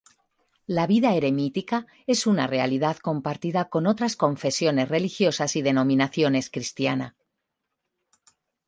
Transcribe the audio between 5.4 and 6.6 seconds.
y denominaciones